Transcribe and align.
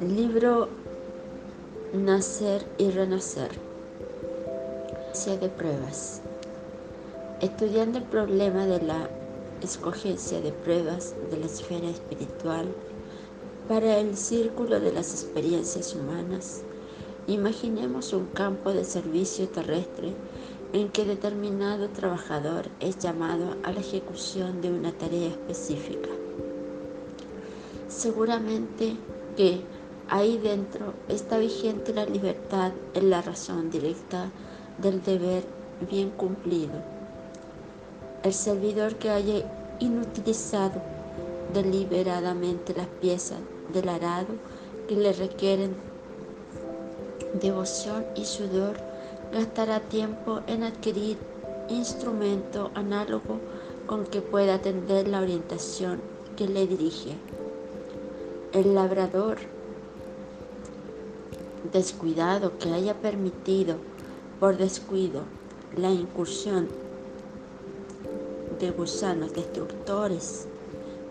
Libro 0.00 0.68
Nacer 1.92 2.64
y 2.78 2.90
Renacer. 2.90 3.50
De 5.40 5.48
pruebas. 5.48 6.20
Estudiando 7.40 7.98
el 7.98 8.04
problema 8.04 8.66
de 8.66 8.80
la 8.80 9.08
escogencia 9.62 10.40
de 10.40 10.52
pruebas 10.52 11.14
de 11.30 11.38
la 11.38 11.46
esfera 11.46 11.88
espiritual 11.88 12.66
para 13.68 13.98
el 13.98 14.16
círculo 14.16 14.80
de 14.80 14.92
las 14.92 15.12
experiencias 15.12 15.94
humanas, 15.94 16.62
imaginemos 17.26 18.12
un 18.12 18.26
campo 18.26 18.72
de 18.72 18.84
servicio 18.84 19.48
terrestre 19.48 20.12
en 20.72 20.88
que 20.88 21.04
determinado 21.04 21.88
trabajador 21.88 22.68
es 22.80 22.98
llamado 22.98 23.56
a 23.62 23.72
la 23.72 23.80
ejecución 23.80 24.62
de 24.62 24.70
una 24.70 24.92
tarea 24.92 25.28
específica. 25.28 26.08
Seguramente 27.88 28.96
que 29.36 29.60
ahí 30.08 30.38
dentro 30.38 30.94
está 31.08 31.38
vigente 31.38 31.92
la 31.92 32.06
libertad 32.06 32.72
en 32.94 33.10
la 33.10 33.20
razón 33.20 33.70
directa 33.70 34.30
del 34.78 35.02
deber 35.02 35.44
bien 35.90 36.10
cumplido. 36.10 36.72
El 38.22 38.32
servidor 38.32 38.96
que 38.96 39.10
haya 39.10 39.44
inutilizado 39.78 40.80
deliberadamente 41.52 42.72
las 42.74 42.86
piezas 42.86 43.38
del 43.72 43.88
arado 43.88 44.34
que 44.88 44.96
le 44.96 45.12
requieren 45.12 45.74
devoción 47.40 48.04
y 48.14 48.24
sudor 48.24 48.91
gastará 49.32 49.80
tiempo 49.80 50.40
en 50.46 50.62
adquirir 50.62 51.16
instrumento 51.70 52.70
análogo 52.74 53.40
con 53.86 54.04
que 54.04 54.20
pueda 54.20 54.54
atender 54.56 55.08
la 55.08 55.20
orientación 55.20 56.00
que 56.36 56.46
le 56.46 56.66
dirige. 56.66 57.16
El 58.52 58.74
labrador 58.74 59.38
descuidado 61.72 62.58
que 62.58 62.70
haya 62.70 62.94
permitido 62.94 63.76
por 64.38 64.58
descuido 64.58 65.22
la 65.76 65.90
incursión 65.90 66.68
de 68.60 68.70
gusanos 68.70 69.32
destructores 69.32 70.46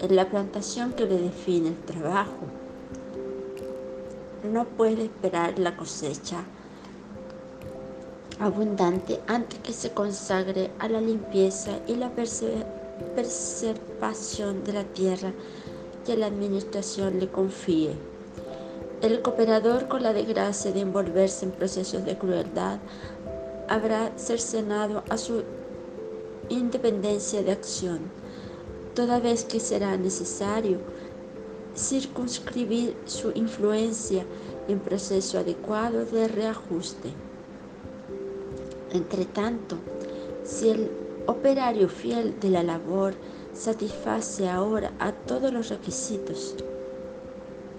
en 0.00 0.16
la 0.16 0.28
plantación 0.30 0.92
que 0.92 1.04
le 1.04 1.18
define 1.18 1.68
el 1.68 1.76
trabajo, 1.76 2.46
no 4.50 4.64
puede 4.64 5.04
esperar 5.04 5.58
la 5.58 5.76
cosecha 5.76 6.44
abundante 8.38 9.20
antes 9.26 9.58
que 9.60 9.72
se 9.72 9.92
consagre 9.92 10.70
a 10.78 10.88
la 10.88 11.00
limpieza 11.00 11.78
y 11.86 11.94
la 11.94 12.10
preservación 13.14 14.62
de 14.64 14.72
la 14.72 14.84
tierra 14.84 15.32
que 16.04 16.16
la 16.16 16.26
administración 16.26 17.18
le 17.18 17.28
confíe. 17.28 17.94
El 19.02 19.22
cooperador 19.22 19.88
con 19.88 20.02
la 20.02 20.12
desgracia 20.12 20.72
de 20.72 20.80
envolverse 20.80 21.44
en 21.44 21.52
procesos 21.52 22.04
de 22.04 22.16
crueldad 22.16 22.78
habrá 23.68 24.12
cercenado 24.16 25.02
a 25.08 25.18
su 25.18 25.42
independencia 26.48 27.42
de 27.42 27.52
acción, 27.52 28.00
toda 28.94 29.18
vez 29.18 29.44
que 29.44 29.60
será 29.60 29.96
necesario 29.96 30.78
circunscribir 31.76 32.96
su 33.04 33.32
influencia 33.32 34.24
en 34.68 34.78
proceso 34.78 35.38
adecuado 35.38 36.04
de 36.06 36.28
reajuste. 36.28 37.10
Entre 38.92 39.24
tanto, 39.24 39.76
si 40.44 40.70
el 40.70 40.90
operario 41.26 41.88
fiel 41.88 42.38
de 42.40 42.50
la 42.50 42.62
labor 42.62 43.14
satisface 43.52 44.48
ahora 44.48 44.92
a 44.98 45.12
todos 45.12 45.52
los 45.52 45.70
requisitos 45.70 46.54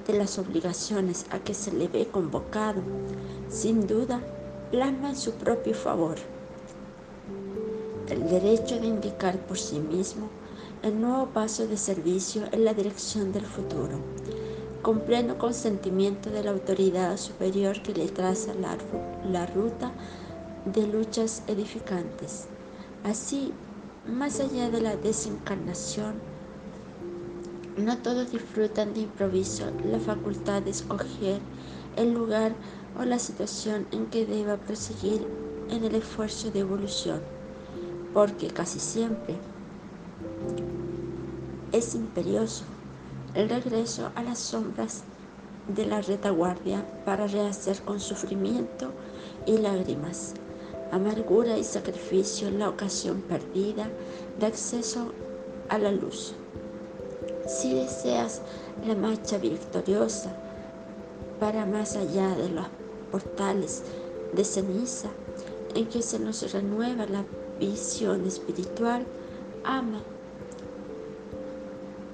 de 0.06 0.18
las 0.18 0.38
obligaciones 0.38 1.26
a 1.32 1.40
que 1.40 1.54
se 1.54 1.72
le 1.72 1.88
ve 1.88 2.08
convocado, 2.08 2.82
sin 3.50 3.88
duda 3.88 4.22
plasma 4.72 5.10
en 5.10 5.16
su 5.16 5.32
propio 5.34 5.74
favor 5.74 6.18
el 8.10 8.30
derecho 8.30 8.80
de 8.80 8.88
indicar 8.88 9.38
por 9.38 9.58
sí 9.58 9.80
mismo 9.80 10.30
el 10.82 11.00
nuevo 11.00 11.28
paso 11.28 11.68
de 11.68 11.78
servicio 11.78 12.44
en 12.52 12.64
la 12.64 12.74
dirección 12.74 13.34
del 13.34 13.46
futuro, 13.46 14.00
con 14.82 15.02
pleno 15.02 15.38
consentimiento 15.38 16.30
de 16.30 16.44
la 16.44 16.52
autoridad 16.52 17.18
superior 17.18 17.82
que 17.82 17.94
le 17.94 18.08
traza 18.08 18.54
la, 18.54 18.78
la 19.30 19.46
ruta 19.48 19.92
de 20.74 20.86
luchas 20.86 21.44
edificantes. 21.48 22.46
Así, 23.04 23.54
más 24.06 24.40
allá 24.40 24.70
de 24.70 24.82
la 24.82 24.98
desencarnación, 24.98 26.16
no 27.78 27.98
todos 28.00 28.32
disfrutan 28.32 28.94
de 28.94 29.02
improviso 29.02 29.66
la 29.90 30.00
facultad 30.00 30.62
de 30.62 30.72
escoger 30.72 31.40
el 31.96 32.14
lugar 32.14 32.54
o 33.00 33.06
la 33.06 33.20
situación 33.20 33.86
en 33.92 34.08
que 34.08 34.26
deba 34.26 34.58
proseguir 34.58 35.26
en 35.70 35.84
el 35.84 35.96
esfuerzo 35.96 36.52
de 36.52 36.60
evolución, 36.60 37.22
porque 38.14 38.48
casi 38.48 38.80
siempre 38.80 39.36
es 41.72 41.96
imperioso 41.96 42.64
el 43.36 43.50
regreso 43.50 44.12
a 44.16 44.24
las 44.24 44.40
sombras 44.40 45.04
de 45.68 45.86
la 45.86 46.02
retaguardia 46.02 46.84
para 47.06 47.28
rehacer 47.28 47.80
con 47.82 48.00
sufrimiento 48.00 48.92
y 49.46 49.58
lágrimas 49.58 50.34
amargura 50.92 51.58
y 51.58 51.64
sacrificio 51.64 52.50
la 52.52 52.70
ocasión 52.70 53.22
perdida 53.22 53.90
de 54.40 54.46
acceso 54.46 55.12
a 55.70 55.78
la 55.78 55.92
luz. 55.92 56.34
Si 57.48 57.74
deseas 57.74 58.42
la 58.86 58.96
marcha 58.96 59.38
victoriosa 59.38 60.36
para 61.40 61.66
más 61.66 61.96
allá 61.96 62.36
de 62.36 62.50
los 62.50 62.66
portales 63.12 63.84
de 64.34 64.44
ceniza 64.44 65.10
en 65.76 65.86
que 65.88 66.02
se 66.02 66.20
nos 66.20 66.52
renueva 66.52 67.06
la 67.06 67.24
visión 67.60 68.26
espiritual, 68.26 69.06
ama 69.64 70.02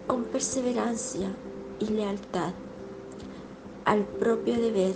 con 0.07 0.23
perseverancia 0.25 1.29
y 1.79 1.85
lealtad 1.85 2.53
al 3.85 4.03
propio 4.03 4.55
deber, 4.55 4.95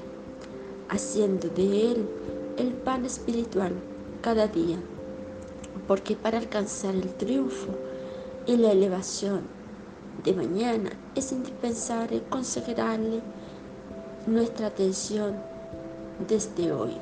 haciendo 0.90 1.50
de 1.50 1.92
él 1.92 2.10
el 2.58 2.74
pan 2.74 3.06
espiritual 3.06 3.74
cada 4.22 4.48
día, 4.48 4.78
porque 5.88 6.16
para 6.16 6.40
alcanzar 6.40 6.96
el 6.96 7.14
triunfo 7.14 7.70
y 8.46 8.58
la 8.58 8.72
elevación 8.72 9.42
de 10.24 10.34
mañana 10.34 10.90
es 11.16 11.32
indispensable 11.32 12.24
consagrarle 12.30 13.22
nuestra 14.26 14.68
atención 14.68 15.36
desde 16.28 16.72
hoy. 16.72 16.98